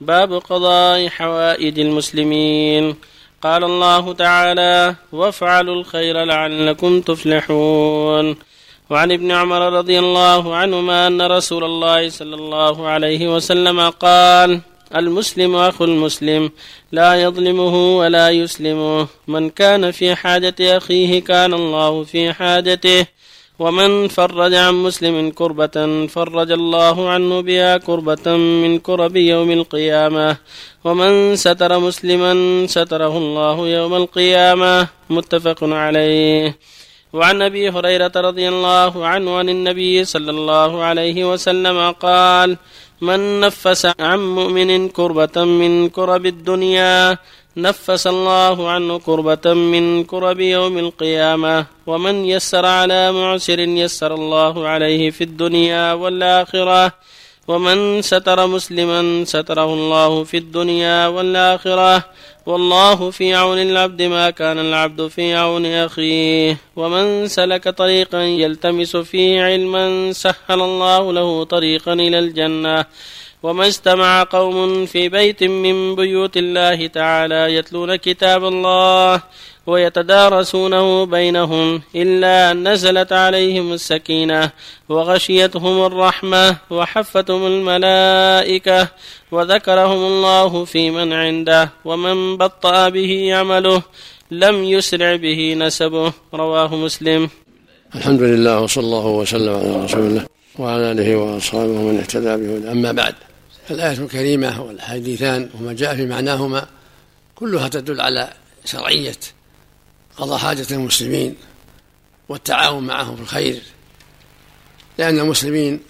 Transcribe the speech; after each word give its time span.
باب 0.00 0.32
قضاء 0.32 1.08
حوائج 1.08 1.80
المسلمين. 1.80 2.94
قال 3.42 3.64
الله 3.64 4.12
تعالى 4.12 4.94
وافعلوا 5.12 5.74
الخير 5.74 6.24
لعلكم 6.24 7.00
تفلحون. 7.00 8.36
وعن 8.90 9.12
ابن 9.12 9.32
عمر 9.32 9.72
رضي 9.72 9.98
الله 9.98 10.56
عنهما 10.56 11.06
أن 11.06 11.22
رسول 11.22 11.64
الله 11.64 12.08
صلى 12.08 12.34
الله 12.34 12.88
عليه 12.88 13.34
وسلم 13.34 13.90
قال 13.90 14.60
المسلم 14.96 15.56
أخو 15.56 15.84
المسلم 15.84 16.50
لا 16.92 17.22
يظلمه 17.22 17.96
ولا 17.98 18.30
يسلمه. 18.30 19.06
من 19.28 19.50
كان 19.50 19.90
في 19.90 20.14
حاجة 20.14 20.54
أخيه 20.60 21.24
كان 21.24 21.54
الله 21.54 22.04
في 22.04 22.32
حاجته. 22.32 23.06
ومن 23.58 24.08
فرج 24.08 24.54
عن 24.54 24.74
مسلم 24.74 25.30
كربة 25.30 26.06
فرج 26.06 26.50
الله 26.52 27.10
عنه 27.10 27.40
بها 27.40 27.76
كربة 27.76 28.36
من 28.36 28.78
كرب 28.78 29.16
يوم 29.16 29.50
القيامة. 29.50 30.36
ومن 30.84 31.36
ستر 31.36 31.78
مسلما 31.78 32.32
ستره 32.66 33.18
الله 33.18 33.68
يوم 33.68 33.94
القيامة. 33.94 34.88
متفق 35.10 35.64
عليه. 35.64 36.58
وعن 37.16 37.42
أبي 37.42 37.70
هريرة 37.70 38.12
رضي 38.16 38.48
الله 38.48 39.06
عنه 39.06 39.36
عن 39.36 39.48
النبي 39.48 40.04
صلى 40.04 40.30
الله 40.30 40.72
عليه 40.84 41.18
وسلم 41.32 41.78
قال 41.90 42.56
من 43.00 43.40
نفس 43.40 43.82
عن 44.00 44.20
مؤمن 44.38 44.88
كربة 44.88 45.36
من 45.44 45.88
كرب 45.88 46.26
الدنيا 46.26 47.18
نفس 47.56 48.06
الله 48.06 48.70
عنه 48.70 48.98
كربة 48.98 49.46
من 49.54 50.04
كرب 50.04 50.40
يوم 50.40 50.78
القيامة 50.78 51.66
ومن 51.86 52.24
يسر 52.24 52.66
على 52.66 53.12
معسر 53.12 53.58
يسر 53.58 54.14
الله 54.14 54.68
عليه 54.68 55.10
في 55.10 55.24
الدنيا 55.24 55.92
والآخرة 55.92 56.92
ومن 57.48 58.02
ستر 58.02 58.46
مسلما 58.46 59.24
ستره 59.24 59.74
الله 59.74 60.24
في 60.24 60.36
الدنيا 60.36 61.06
والآخرة 61.06 62.04
والله 62.46 63.10
في 63.10 63.34
عون 63.34 63.58
العبد 63.58 64.02
ما 64.02 64.30
كان 64.30 64.58
العبد 64.58 65.06
في 65.06 65.34
عون 65.34 65.66
أخيه. 65.66 66.56
ومن 66.76 67.28
سلك 67.28 67.68
طريقا 67.68 68.22
يلتمس 68.22 68.96
فيه 68.96 69.42
علما 69.42 70.12
سهل 70.12 70.60
الله 70.62 71.12
له 71.12 71.44
طريقا 71.44 71.92
إلى 71.92 72.18
الجنة. 72.18 72.84
وما 73.42 73.66
اجتمع 73.66 74.22
قوم 74.22 74.86
في 74.86 75.08
بيت 75.08 75.44
من 75.44 75.94
بيوت 75.94 76.36
الله 76.36 76.86
تعالى 76.86 77.54
يتلون 77.54 77.96
كتاب 77.96 78.44
الله 78.44 79.22
ويتدارسونه 79.66 81.06
بينهم 81.06 81.82
إلا 81.94 82.50
أن 82.50 82.68
نزلت 82.68 83.12
عليهم 83.12 83.72
السكينة 83.72 84.50
وغشيتهم 84.88 85.86
الرحمة 85.86 86.56
وحفتهم 86.70 87.46
الملائكة 87.46 88.88
وذكرهم 89.32 90.06
الله 90.06 90.64
في 90.64 90.90
من 90.90 91.12
عنده 91.12 91.70
ومن 91.84 92.36
بطأ 92.36 92.88
به 92.88 93.34
عمله 93.34 93.82
لم 94.30 94.64
يسرع 94.64 95.16
به 95.16 95.54
نسبه. 95.58 96.12
رواه 96.34 96.76
مسلم. 96.76 97.28
الحمد 97.94 98.22
لله 98.22 98.60
وصلى 98.60 98.84
الله 98.84 99.06
وسلم 99.06 99.54
على 99.54 99.84
رسول 99.84 100.00
الله 100.00 100.26
وعلى 100.58 100.92
آله 100.92 101.16
وأصحابه 101.16 101.70
ومن 101.70 101.98
اهتدى 101.98 102.36
به 102.36 102.72
أما 102.72 102.92
بعد 102.92 103.14
الآية 103.70 103.98
الكريمة 103.98 104.62
والحديثان 104.62 105.48
وما 105.54 105.72
جاء 105.72 105.96
في 105.96 106.06
معناهما 106.06 106.66
كلها 107.34 107.68
تدل 107.68 108.00
على 108.00 108.28
شرعية 108.64 109.35
قضاء 110.16 110.38
حاجة 110.38 110.66
المسلمين 110.70 111.36
والتعاون 112.28 112.86
معهم 112.86 113.16
في 113.16 113.22
الخير 113.22 113.62
لأن 114.98 115.18
المسلمين 115.18 115.80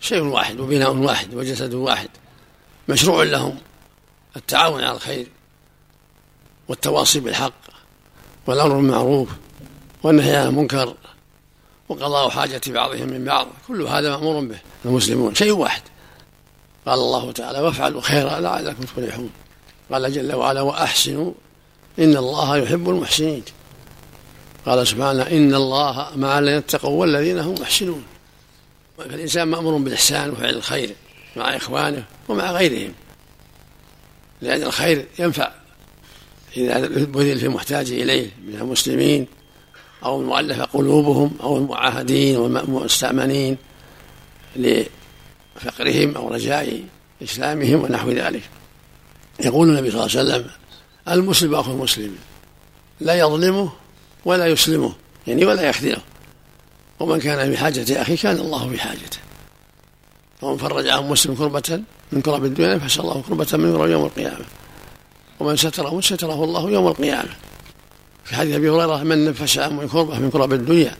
شيء 0.00 0.22
واحد 0.22 0.60
وبناء 0.60 0.94
واحد 0.94 1.34
وجسد 1.34 1.74
واحد 1.74 2.08
مشروع 2.88 3.22
لهم 3.22 3.58
التعاون 4.36 4.84
على 4.84 4.96
الخير 4.96 5.26
والتواصي 6.68 7.20
بالحق 7.20 7.52
والأمر 8.46 8.76
بالمعروف 8.76 9.28
والنهي 10.02 10.36
عن 10.36 10.46
المنكر 10.46 10.94
وقضاء 11.88 12.28
حاجة 12.28 12.60
بعضهم 12.66 13.08
من 13.08 13.24
بعض 13.24 13.48
كل 13.68 13.82
هذا 13.82 14.10
مأمور 14.10 14.44
به 14.44 14.58
المسلمون 14.84 15.34
شيء 15.34 15.52
واحد. 15.52 15.82
قال 16.86 16.98
الله 16.98 17.32
تعالى 17.32 17.60
وافعلوا 17.60 18.00
خيرا 18.00 18.40
لعلكم 18.40 18.82
تفلحون. 18.82 19.30
قال 19.92 20.12
جل 20.12 20.34
وعلا 20.34 20.60
وأحسنوا 20.60 21.32
إن 21.98 22.16
الله 22.16 22.56
يحب 22.56 22.88
المحسنين. 22.90 23.42
قال 24.66 24.86
سبحانه 24.86 25.22
إن 25.22 25.54
الله 25.54 26.08
مع 26.16 26.38
الذين 26.38 26.56
اتقوا 26.56 27.00
والذين 27.00 27.38
هم 27.38 27.54
محسنون. 27.54 28.04
فالإنسان 28.98 29.48
مأمور 29.48 29.76
بالإحسان 29.78 30.30
وفعل 30.30 30.54
الخير 30.54 30.94
مع 31.36 31.56
إخوانه 31.56 32.04
ومع 32.28 32.52
غيرهم. 32.52 32.92
لأن 34.42 34.62
الخير 34.62 35.06
ينفع 35.18 35.52
إذا 36.56 36.78
بذل 36.88 37.38
في 37.38 37.48
محتاج 37.48 37.92
إليه 37.92 38.30
من 38.46 38.54
المسلمين 38.54 39.26
أو 40.04 40.20
المؤلفه 40.20 40.64
قلوبهم 40.64 41.36
أو 41.42 41.56
المعاهدين 41.56 42.36
والمستأمنين 42.36 43.56
فقرهم 45.60 46.16
أو 46.16 46.28
رجاء 46.28 46.82
إسلامهم 47.22 47.82
ونحو 47.82 48.10
ذلك. 48.10 48.42
يقول 49.44 49.68
النبي 49.68 49.90
صلى 49.90 50.00
الله 50.00 50.18
عليه 50.18 50.30
وسلم 50.30 50.50
المسلم 51.08 51.54
أخو 51.54 51.72
المسلم 51.72 52.16
لا 53.00 53.14
يظلمه 53.14 53.72
ولا 54.24 54.46
يسلمه 54.46 54.92
يعني 55.26 55.44
ولا 55.44 55.62
يخذله 55.62 56.00
ومن 57.00 57.20
كان 57.20 57.50
في 57.50 57.56
حاجة 57.56 58.02
أخيه 58.02 58.16
كان 58.16 58.36
الله 58.36 58.68
في 58.68 58.80
حاجته 58.80 59.18
ومن 60.42 60.56
فرج 60.56 60.88
عن 60.88 61.08
مسلم 61.08 61.34
كربة 61.34 61.82
من 62.12 62.20
كرب 62.20 62.44
الدنيا 62.44 62.74
نفس 62.74 63.00
الله 63.00 63.22
كربة 63.28 63.46
من 63.52 63.76
كرب 63.76 63.90
يوم 63.90 64.04
القيامة. 64.04 64.44
ومن 65.40 65.56
ستره 65.56 66.00
ستره 66.00 66.44
الله 66.44 66.70
يوم 66.70 66.86
القيامة. 66.86 67.28
في 68.24 68.36
حديث 68.36 68.54
أبي 68.54 68.70
هريرة 68.70 69.02
من 69.02 69.24
نفس 69.24 69.58
عن 69.58 69.88
كربة 69.88 70.18
من 70.18 70.30
كرب 70.30 70.52
الدنيا 70.52 70.96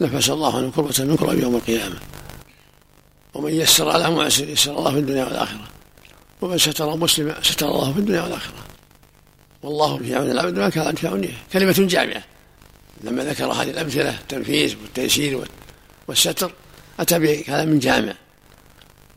نفس 0.00 0.30
الله 0.30 0.56
عنه 0.56 0.70
كربة 0.70 1.04
من 1.04 1.16
كرب 1.16 1.38
يوم 1.38 1.56
القيامة. 1.56 1.96
ومن 3.34 3.52
يسر 3.52 3.90
على 3.90 4.10
معسر 4.10 4.48
يسر 4.48 4.78
الله 4.78 4.90
في 4.90 4.98
الدنيا 4.98 5.24
والآخرة. 5.24 5.68
ومن 6.40 6.58
ستر 6.58 6.96
مسلما 6.96 7.42
ستر 7.42 7.68
الله 7.68 7.92
في 7.92 7.98
الدنيا 7.98 8.22
والآخرة. 8.22 8.63
والله 9.64 9.98
في 9.98 10.14
عون 10.14 10.30
العبد 10.30 10.58
ما 10.58 10.68
كان 10.68 10.94
في 10.94 11.08
عونه 11.08 11.28
كلمة 11.52 11.74
جامعة. 11.78 12.22
لما 13.02 13.24
ذكر 13.24 13.44
هذه 13.44 13.70
الأمثلة 13.70 14.10
التنفيذ 14.10 14.76
والتيسير 14.82 15.48
والستر 16.08 16.52
أتى 17.00 17.18
بكلام 17.18 17.78
جامع. 17.78 18.14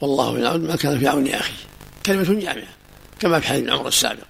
والله 0.01 0.33
في 0.33 0.39
العون 0.39 0.67
ما 0.67 0.75
كان 0.75 0.99
في 0.99 1.07
عون 1.07 1.27
أخيه 1.27 1.53
كلمة 2.05 2.39
جامعة. 2.39 2.67
كما 3.19 3.39
في 3.39 3.47
حديث 3.47 3.63
العمر 3.63 3.87
السابق. 3.87 4.23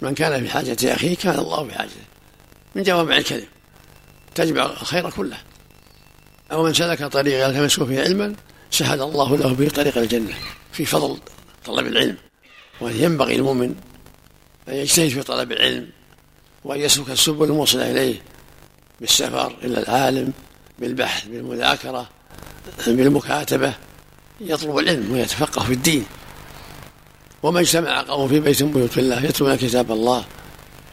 من 0.00 0.14
كان 0.14 0.44
في 0.44 0.50
حاجة 0.50 0.94
أخيه 0.94 1.16
كان 1.16 1.38
الله 1.38 1.68
في 1.68 1.74
حاجته. 1.74 1.94
من 2.74 2.82
جوامع 2.82 3.16
الكلم. 3.16 3.46
تجمع 4.34 4.66
الخير 4.66 5.10
كله. 5.10 5.36
أو 6.52 6.62
من 6.62 6.74
سلك 6.74 7.04
طريقا 7.04 7.48
يلتمس 7.48 7.80
فيه 7.80 8.00
علما 8.00 8.34
سهل 8.70 9.02
الله 9.02 9.36
له 9.36 9.54
به 9.54 9.68
طريق 9.68 9.98
الجنة. 9.98 10.34
في 10.72 10.84
فضل 10.84 11.18
طلب 11.64 11.86
العلم. 11.86 12.16
وأن 12.80 12.96
ينبغي 12.96 13.36
المؤمن 13.36 13.74
أن 14.68 14.74
يجتهد 14.74 15.08
في 15.08 15.22
طلب 15.22 15.52
العلم 15.52 15.88
وأن 16.64 16.80
يسلك 16.80 17.10
السبل 17.10 17.44
الموصلة 17.44 17.90
إليه 17.90 18.22
بالسفر 19.00 19.56
إلى 19.64 19.78
العالم 19.78 20.32
بالبحث 20.78 21.26
بالمذاكرة 21.26 22.08
بالمكاتبة 22.86 23.74
يطلب 24.40 24.78
العلم 24.78 25.12
ويتفقه 25.12 25.64
في 25.64 25.72
الدين. 25.72 26.06
وما 27.42 27.60
اجتمع 27.60 28.00
قوم 28.02 28.28
في 28.28 28.40
بيت 28.40 28.62
من 28.62 28.72
بيوت 28.72 28.98
الله 28.98 29.24
يتلون 29.24 29.56
كتاب 29.56 29.92
الله 29.92 30.24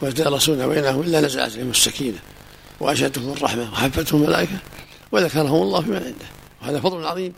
ويتدرسون 0.02 0.68
بينهم 0.68 1.00
إلا 1.00 1.20
نزلت 1.20 1.52
عليهم 1.52 1.70
السكينة. 1.70 2.18
وأشهدتهم 2.80 3.32
الرحمة 3.32 3.72
وحفتهم 3.72 4.22
الملائكة 4.22 4.58
وذكرهم 5.12 5.62
الله 5.62 5.80
فيما 5.80 5.96
عنده. 5.96 6.26
وهذا 6.62 6.80
فضل 6.80 7.06
عظيم 7.06 7.32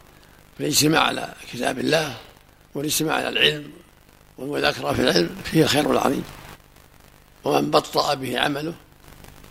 فالاجتماع 0.58 1.00
على 1.00 1.34
كتاب 1.52 1.78
الله 1.78 2.16
والاجتماع 2.74 3.14
على 3.14 3.28
العلم 3.28 3.70
والمذاكرة 4.42 4.92
في 4.92 5.02
العلم 5.02 5.30
فيه 5.44 5.62
الخير 5.62 5.90
العظيم 5.90 6.22
ومن 7.44 7.70
بطأ 7.70 8.14
به 8.14 8.40
عمله 8.40 8.72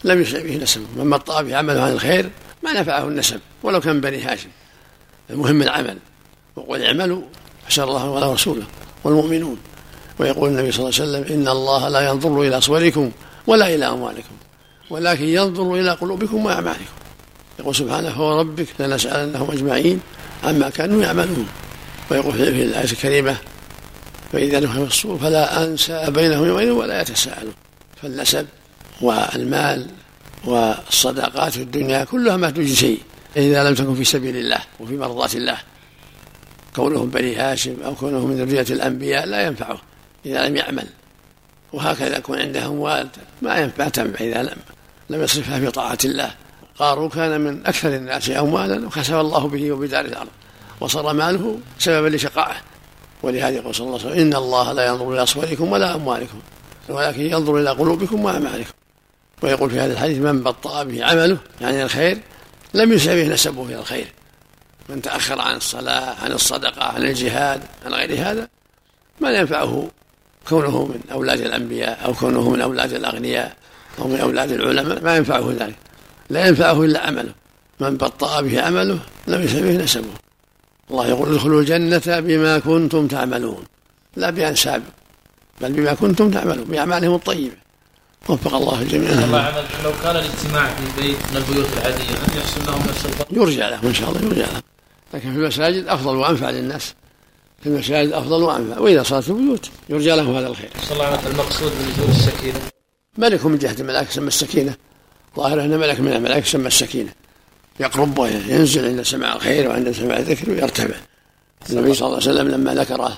لم 0.03 0.21
يسع 0.21 0.41
به 0.41 0.57
نسبه. 0.57 0.85
من 0.95 1.09
بطأ 1.09 1.41
به 1.41 1.55
عمله 1.55 1.81
عن 1.81 1.91
الخير 1.91 2.29
ما 2.63 2.73
نفعه 2.81 3.07
النسب 3.07 3.39
ولو 3.63 3.81
كان 3.81 4.01
بني 4.01 4.21
هاشم. 4.23 4.49
المهم 5.29 5.61
العمل. 5.61 5.97
وقل 6.55 6.83
اعملوا 6.83 7.21
حسن 7.67 7.83
الله 7.83 8.09
ولا 8.09 8.33
رسوله 8.33 8.63
والمؤمنون. 9.03 9.57
ويقول 10.19 10.49
النبي 10.49 10.71
صلى 10.71 10.89
الله 10.89 10.99
عليه 10.99 11.09
وسلم 11.09 11.39
إن 11.39 11.47
الله 11.47 11.89
لا 11.89 12.09
ينظر 12.09 12.41
إلى 12.41 12.61
صوركم 12.61 13.11
ولا 13.47 13.75
إلى 13.75 13.85
أموالكم 13.85 14.35
ولكن 14.89 15.23
ينظر 15.23 15.75
إلى 15.75 15.91
قلوبكم 15.91 16.45
وأعمالكم. 16.45 16.91
يقول 17.59 17.75
سبحانه 17.75 18.09
هو 18.09 18.39
ربك 18.39 18.67
لنسألنهم 18.79 19.51
أجمعين 19.51 19.99
عما 20.43 20.69
كانوا 20.69 21.03
يعملون. 21.03 21.47
ويقول 22.11 22.33
في 22.33 22.63
الآية 22.63 22.83
الكريمة 22.83 23.37
فإذا 24.31 24.59
نفخ 24.59 24.77
الصور 24.77 25.17
فلا 25.17 25.63
أنسى 25.63 26.05
بينهم 26.09 26.45
يومئذ 26.45 26.69
ولا 26.69 27.01
يتساءلون 27.01 27.53
فالنسب 28.01 28.47
والمال 29.01 29.87
والصدقات 30.45 31.53
في 31.53 31.61
الدنيا 31.61 32.03
كلها 32.03 32.37
ما 32.37 32.49
تجزي 32.49 32.97
إذا 33.37 33.69
لم 33.69 33.75
تكن 33.75 33.95
في 33.95 34.03
سبيل 34.03 34.37
الله 34.37 34.59
وفي 34.79 34.97
مرضاة 34.97 35.29
الله. 35.35 35.57
كونهم 36.75 37.09
بني 37.09 37.35
هاشم 37.35 37.75
أو 37.85 37.95
كونهم 37.95 38.29
من 38.29 38.45
ذرية 38.45 38.65
الأنبياء 38.69 39.25
لا 39.25 39.47
ينفعه 39.47 39.81
إذا 40.25 40.47
لم 40.47 40.55
يعمل. 40.55 40.87
وهكذا 41.73 42.17
يكون 42.17 42.39
عنده 42.39 42.65
أموال 42.65 43.07
ما 43.41 43.57
ينفع 43.57 43.87
تنفع 43.87 44.25
إذا 44.25 44.43
لم 44.43 44.57
لم 45.09 45.23
يصرفها 45.23 45.59
في 45.59 45.71
طاعة 45.71 45.97
الله. 46.05 46.31
قارون 46.79 47.09
كان 47.09 47.41
من 47.41 47.65
أكثر 47.65 47.95
الناس 47.95 48.29
أموالا 48.29 48.87
وخسف 48.87 49.13
الله 49.13 49.47
به 49.47 49.71
وبدار 49.71 50.05
الأرض. 50.05 50.29
وصار 50.79 51.13
ماله 51.13 51.59
سببا 51.79 52.15
لشقائه. 52.15 52.55
ولهذا 53.23 53.55
يقول 53.55 53.75
صلى 53.75 53.87
الله 53.87 53.99
عليه 53.99 54.09
وسلم 54.09 54.21
إن 54.21 54.35
الله 54.35 54.73
لا 54.73 54.85
ينظر 54.85 55.13
إلى 55.13 55.23
أصوركم 55.23 55.71
ولا 55.71 55.95
أموالكم 55.95 56.39
ولكن 56.89 57.21
ينظر 57.21 57.57
إلى 57.57 57.69
قلوبكم 57.69 58.25
وأعمالكم. 58.25 58.73
ويقول 59.43 59.69
في 59.69 59.79
هذا 59.79 59.93
الحديث 59.93 60.17
من 60.17 60.43
بطأ 60.43 60.83
به 60.83 61.05
عمله 61.05 61.37
يعني 61.61 61.83
الخير 61.83 62.17
لم 62.73 62.93
يسع 62.93 63.13
به 63.13 63.27
نسبه 63.27 63.65
إلى 63.65 63.79
الخير. 63.79 64.07
من 64.89 65.01
تأخر 65.01 65.41
عن 65.41 65.55
الصلاة 65.55 66.15
عن 66.23 66.31
الصدقة 66.31 66.83
عن 66.83 67.03
الجهاد 67.03 67.61
عن 67.85 67.93
غير 67.93 68.13
هذا 68.13 68.47
ما 69.21 69.31
ينفعه 69.31 69.87
كونه 70.49 70.85
من 70.85 70.99
أولاد 71.11 71.41
الأنبياء 71.41 72.05
أو 72.05 72.13
كونه 72.13 72.49
من 72.49 72.61
أولاد 72.61 72.93
الأغنياء 72.93 73.55
أو 73.99 74.07
من 74.07 74.19
أولاد 74.19 74.51
العلماء 74.51 75.03
ما 75.03 75.17
ينفعه 75.17 75.53
ذلك. 75.59 75.75
لا 76.29 76.47
ينفعه 76.47 76.83
إلا 76.83 76.99
عمله. 77.07 77.33
من 77.79 77.97
بطأ 77.97 78.41
به 78.41 78.61
عمله 78.61 78.99
لم 79.27 79.41
يسع 79.41 79.59
به 79.59 79.83
نسبه. 79.83 80.13
الله 80.91 81.07
يقول 81.07 81.33
ادخلوا 81.33 81.61
الجنة 81.61 82.19
بما 82.19 82.59
كنتم 82.59 83.07
تعملون. 83.07 83.63
لا 84.15 84.29
بأنساب 84.29 84.83
بل 85.61 85.73
بما 85.73 85.93
كنتم 85.93 86.31
تعملون 86.31 86.63
بأعمالهم 86.63 87.15
الطيبة. 87.15 87.55
وفق 88.29 88.55
الله 88.55 88.81
الجميع 88.81 89.11
الله 89.11 89.39
عمل 89.39 89.63
لو 89.83 89.91
كان 90.03 90.15
الاجتماع 90.15 90.73
في 90.75 91.01
بيت 91.01 91.17
من 91.31 91.37
البيوت 91.37 91.67
العادية 91.73 92.03
هل 92.03 92.37
يحصل 92.37 92.65
لهم 92.67 92.81
نفس 92.89 93.05
الفضل؟ 93.05 93.37
يرجى 93.37 93.59
لهم 93.59 93.87
إن 93.87 93.93
شاء 93.93 94.09
الله 94.09 94.21
يرجى 94.21 94.41
لهم. 94.41 94.61
لكن 95.13 95.33
في 95.33 95.37
المساجد 95.37 95.87
أفضل 95.87 96.15
وأنفع 96.15 96.49
للناس. 96.49 96.93
في 97.61 97.69
المساجد 97.69 98.11
أفضل 98.11 98.43
وأنفع. 98.43 98.79
وإذا 98.79 99.03
صارت 99.03 99.29
البيوت 99.29 99.69
يرجى 99.89 100.09
لهم 100.09 100.35
هذا 100.35 100.47
الخير. 100.47 100.69
صلى 100.83 100.93
الله 100.93 101.05
عليه 101.05 101.17
وسلم. 101.17 101.31
المقصود 101.31 101.71
بنزول 101.71 102.09
السكينة. 102.09 102.59
ملك 103.17 103.45
من 103.45 103.57
جهة 103.57 103.75
الملائكة 103.79 104.09
يسمى 104.09 104.27
السكينة. 104.27 104.75
ظاهر 105.37 105.61
أن 105.61 105.79
ملك 105.79 105.99
من 105.99 106.13
الملائكة 106.13 106.47
يسمى 106.47 106.67
السكينة. 106.67 107.13
يقرب 107.79 108.19
وينزل 108.19 108.85
عند 108.85 109.01
سماع 109.01 109.35
الخير 109.35 109.69
وعند 109.69 109.91
سماع 109.91 110.17
الذكر 110.17 110.51
ويرتفع. 110.51 110.95
النبي 111.69 111.93
صلى 111.93 112.07
الله 112.07 112.19
عليه 112.19 112.31
وسلم 112.31 112.47
لما 112.47 112.75
ذكر 112.75 113.11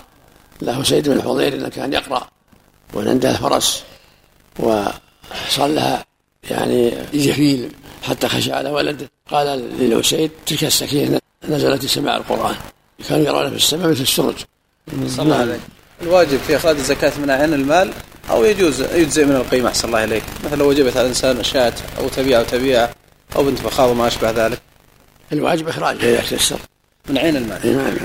له 0.61 0.83
سيد 0.83 1.09
بن 1.09 1.17
الحضير 1.17 1.53
إنه 1.53 1.69
كان 1.69 1.93
يقرأ 1.93 2.27
وعنده 2.93 3.31
الفرس 3.31 3.83
وصار 4.59 5.67
لها 5.67 6.05
يعني 6.49 6.93
جفيل 7.13 7.69
حتى 8.03 8.27
خشى 8.27 8.51
على 8.51 8.69
ولده 8.69 9.09
قال 9.31 9.47
للأسيد 9.79 10.31
تلك 10.45 10.63
السكينة 10.63 11.19
نزلت 11.49 11.85
سماع 11.85 12.17
القرآن. 12.17 12.55
كانوا 13.09 13.25
يرون 13.25 13.49
في 13.49 13.55
السماء 13.55 13.87
مثل 13.89 14.01
السرج. 14.01 14.35
الواجب 16.01 16.39
في 16.47 16.55
إخراج 16.55 16.75
الزكاة 16.75 17.11
من 17.19 17.29
عين 17.29 17.53
المال 17.53 17.93
أو 18.29 18.45
يجوز 18.45 18.81
يجزئ 18.81 19.25
من 19.25 19.35
القيمة 19.35 19.69
أحسن 19.69 19.87
الله 19.87 20.03
إليك. 20.03 20.23
مثلا 20.45 20.57
لو 20.57 20.69
وجبت 20.69 20.97
على 20.97 21.01
الإنسان 21.01 21.43
شاة 21.43 21.73
أو 21.99 22.09
تبيع 22.09 22.39
أو 22.39 22.45
تبيع 22.45 22.89
أو 23.35 23.43
بنت 23.43 23.59
فخاض 23.59 23.89
وما 23.89 24.07
أشبه 24.07 24.31
ذلك. 24.31 24.61
الواجب 25.33 25.67
اخراجها 25.67 26.09
إذا 26.09 26.21
تيسر. 26.29 26.59
من 27.09 27.17
عين 27.17 27.35
المال 27.35 27.63
اي 27.63 27.73
نعم. 27.73 27.97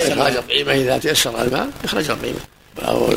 إخراج 0.00 0.36
القيمه 0.36 0.72
إذا 0.72 0.98
تيسر 0.98 1.42
المال 1.42 1.70
اخرج 1.84 2.10
القيمه 2.10 2.38
أو 2.78 3.12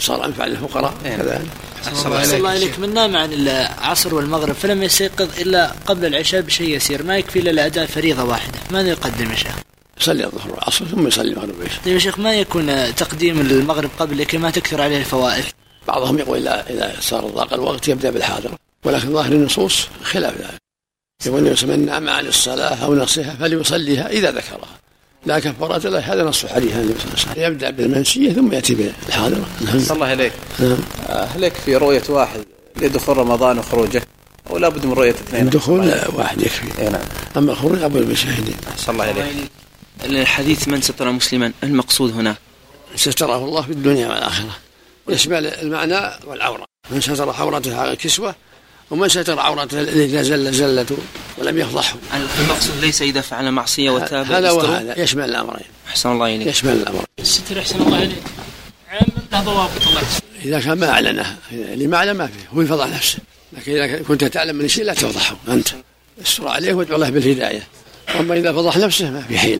صار 0.00 0.24
أنفع 0.24 0.46
للفقراء 0.46 0.94
كذلك 1.04 1.46
أحسن 1.86 2.36
الله 2.36 2.56
إليك 2.56 2.78
من 2.78 2.94
نام 2.94 3.16
عن 3.16 3.32
العصر 3.32 4.14
والمغرب 4.14 4.54
فلم 4.54 4.82
يستيقظ 4.82 5.40
إلا 5.40 5.72
قبل 5.86 6.06
العشاء 6.06 6.40
بشيء 6.40 6.76
يسير. 6.76 7.02
ما 7.02 7.18
يكفي 7.18 7.38
إلا 7.38 7.50
لأداء 7.50 7.86
فريضة 7.86 8.24
واحدة. 8.24 8.58
ماذا 8.70 8.88
يقدم 8.88 9.30
يا 9.30 9.36
شيخ؟ 9.36 9.56
يصلي 10.00 10.24
الظهر 10.24 10.50
والعصر 10.50 10.84
ثم 10.84 11.06
يصلي 11.06 11.30
المغرب 11.30 11.58
والعشاء 11.58 11.80
طيب 11.84 11.94
يا 11.94 11.98
شيخ 11.98 12.18
ما 12.18 12.34
يكون 12.34 12.94
تقديم 12.94 13.40
المغرب 13.40 13.90
قبل؟ 13.98 14.18
لكي 14.18 14.38
ما 14.38 14.50
تكثر 14.50 14.82
عليه 14.82 14.98
الفوائد. 14.98 15.44
بعضهم 15.88 16.18
يقول 16.18 16.38
إذا 16.48 16.64
إذا 16.70 16.96
صار 17.00 17.26
ضاق 17.26 17.54
الوقت 17.54 17.88
يبدأ 17.88 18.10
بالحاضر. 18.10 18.50
ولكن 18.84 19.12
ظاهر 19.12 19.32
النصوص 19.32 19.88
خلاف 20.02 20.34
ذلك. 20.38 20.60
يقول 21.26 21.42
من 21.42 21.86
نام 21.86 22.08
عن 22.08 22.26
الصلاة 22.26 22.84
أو 22.84 22.94
نصها 22.94 23.36
فليصليها 23.40 24.08
إذا 24.08 24.30
ذكرها. 24.30 24.78
لا 25.26 25.38
كفارة 25.38 25.88
له 25.88 25.98
هذا 25.98 26.24
نص 26.24 26.46
حديث 26.46 26.76
النبي 26.76 26.98
صلى 26.98 27.04
الله 27.04 27.20
عليه 27.20 27.32
وسلم. 27.32 27.42
يبدأ 27.42 27.70
بالمنسية 27.70 28.32
ثم 28.32 28.52
يأتي 28.52 28.74
بالحاضرة. 28.74 29.46
نعم. 29.60 29.78
الله 29.90 30.12
إليك 30.12 30.32
نعم. 30.58 30.78
هل 31.08 31.44
يكفي 31.44 31.76
رؤية 31.76 32.02
واحد 32.08 32.44
لدخول 32.76 33.16
رمضان 33.16 33.58
وخروجه 33.58 34.02
أو 34.50 34.58
لابد 34.58 34.86
من 34.86 34.92
رؤية 34.92 35.10
اثنين؟ 35.10 35.42
الدخول 35.42 35.94
واحد 36.14 36.40
يكفي. 36.40 36.82
اي 36.82 36.88
نعم. 36.88 37.02
أما 37.36 37.52
الخروج 37.52 37.78
لابد 37.78 38.08
بالشاهدين 38.08 38.56
صلى 38.76 38.92
الله 38.92 39.10
إليك 39.10 39.50
الحديث 40.04 40.68
من 40.68 40.80
ستر 40.80 41.12
مسلما؟ 41.12 41.52
المقصود 41.62 42.12
هنا. 42.12 42.36
ستره 42.96 43.44
الله 43.44 43.62
في 43.62 43.72
الدنيا 43.72 44.08
والآخرة. 44.08 44.56
يشمل 45.08 45.46
المعنى 45.46 46.10
والعورة. 46.26 46.64
من 46.90 47.00
ستر 47.00 47.30
عورته 47.30 47.80
على 47.80 47.92
الكسوة 47.92 48.34
ومن 48.90 49.08
ستر 49.08 49.40
عورته 49.40 49.80
الذي 49.80 50.24
زل 50.24 50.52
زلته 50.52 50.96
ولم 51.38 51.58
يفضحه. 51.58 51.96
المقصود 52.40 52.80
ليس 52.80 53.02
إذا 53.02 53.20
فعل 53.20 53.50
معصية 53.50 53.90
وتاب 53.90 54.32
هذا 54.32 54.50
وهذا 54.50 55.00
يشمل 55.00 55.24
الأمرين. 55.24 55.66
أحسن 55.88 56.12
الله 56.12 56.34
إليك. 56.34 56.46
يشمل 56.46 56.72
الأمرين. 56.72 57.04
الستر 57.18 57.58
أحسن 57.58 57.82
الله 57.82 57.98
إليك. 57.98 58.22
عام 58.90 59.06
له 59.32 59.40
ضوابط 59.40 59.86
الله 59.86 60.02
إذا 60.44 60.60
كان 60.60 60.78
ما 60.78 60.90
أعلنه 60.90 61.36
اللي 61.52 61.86
ما 61.86 61.96
أعلن 61.96 62.12
ما 62.12 62.26
فيه 62.26 62.56
هو 62.56 62.60
يفضح 62.62 62.86
نفسه. 62.86 63.18
لكن 63.52 63.72
إذا 63.72 64.02
كنت 64.02 64.24
تعلم 64.24 64.56
من 64.56 64.68
شيء 64.68 64.84
لا 64.84 64.94
تفضحه 64.94 65.36
أنت. 65.48 65.68
استر 66.26 66.48
عليه 66.48 66.74
وادعو 66.74 66.96
الله 66.96 67.10
بالهداية. 67.10 67.62
أما 68.20 68.34
إذا 68.34 68.52
فضح 68.52 68.76
نفسه 68.76 69.10
ما 69.10 69.22
في 69.28 69.38
حيل 69.38 69.54